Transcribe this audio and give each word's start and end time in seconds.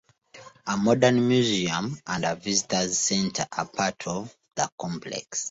A 0.65 0.75
modern 0.77 1.27
museum 1.29 1.95
and 2.07 2.25
a 2.25 2.35
visitors 2.35 2.97
center 2.97 3.45
are 3.55 3.67
part 3.67 4.07
of 4.07 4.35
the 4.55 4.67
complex. 4.79 5.39